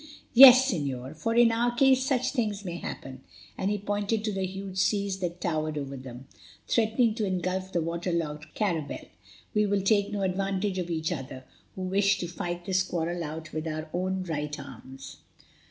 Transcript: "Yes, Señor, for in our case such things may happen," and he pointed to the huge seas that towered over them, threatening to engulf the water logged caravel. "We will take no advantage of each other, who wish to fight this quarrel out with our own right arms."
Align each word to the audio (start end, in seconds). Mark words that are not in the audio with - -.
"Yes, 0.33 0.71
Señor, 0.71 1.15
for 1.15 1.35
in 1.35 1.51
our 1.51 1.75
case 1.75 2.03
such 2.03 2.31
things 2.31 2.65
may 2.65 2.77
happen," 2.77 3.21
and 3.55 3.69
he 3.69 3.77
pointed 3.77 4.23
to 4.23 4.31
the 4.33 4.47
huge 4.47 4.79
seas 4.79 5.19
that 5.19 5.39
towered 5.39 5.77
over 5.77 5.95
them, 5.95 6.25
threatening 6.67 7.13
to 7.13 7.23
engulf 7.23 7.71
the 7.71 7.83
water 7.83 8.11
logged 8.11 8.51
caravel. 8.55 9.05
"We 9.53 9.67
will 9.67 9.81
take 9.81 10.11
no 10.11 10.23
advantage 10.23 10.79
of 10.79 10.89
each 10.89 11.11
other, 11.11 11.43
who 11.75 11.83
wish 11.83 12.17
to 12.17 12.27
fight 12.27 12.65
this 12.65 12.81
quarrel 12.81 13.23
out 13.23 13.53
with 13.53 13.67
our 13.67 13.91
own 13.93 14.23
right 14.23 14.59
arms." 14.59 15.17